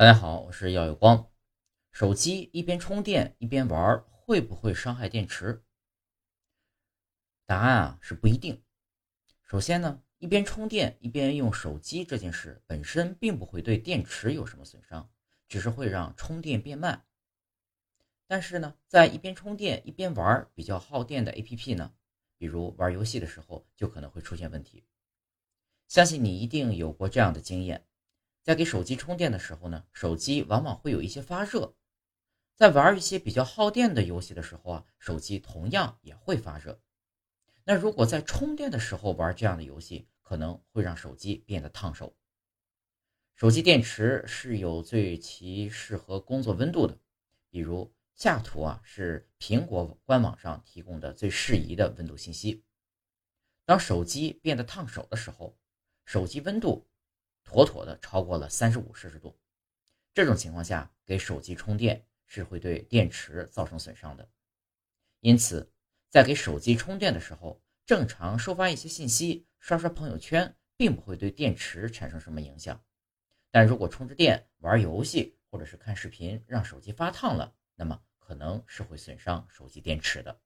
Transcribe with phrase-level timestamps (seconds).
[0.00, 1.30] 大家好，我是耀有光。
[1.92, 5.62] 手机一边充电一边玩，会不会伤害电池？
[7.44, 8.62] 答案啊是不一定。
[9.44, 15.06] 首先呢，一边充电一边用手机这件事本身并不会对电池有什么损伤，
[15.46, 17.04] 只是会让充电变慢。
[18.26, 21.92] 但是呢，在一边充电一边玩比较耗电的 APP 呢，
[22.38, 24.82] 比如玩游戏的时候就可能会出现问题。
[25.88, 27.84] 相信你一定有过这样的经验。
[28.42, 31.74] 在给手机充电的时候呢，手机往往会有一些发热。
[32.56, 36.80] 在玩一些比较耗电的游戏的时候啊，手机同样也会发热。
[37.64, 42.14] 那如果在充电的时候玩这样的游戏，可能会让手机变得烫手。
[43.36, 46.98] 手机电池是有最其适合工作温度的，
[47.48, 52.62] 比如下图啊是苹果官网上提供的最适宜的温度信息。
[53.64, 55.56] 当手机变得烫手的时候，
[56.04, 56.86] 手机温度。
[57.50, 59.36] 妥妥的超过了三十五摄氏度，
[60.14, 64.28] 这种情况下给手机充电是会对电池造成损伤的。
[65.18, 65.68] 因此，
[66.08, 72.80] 在给手机充电的时候，正常收发一些信息、刷刷朋友圈，并不会对电池产生什么影响。
[73.50, 80.40] 但如果充着电玩游戏或者是看视频，让手机发烫了，那么可能是会损伤手机电池的。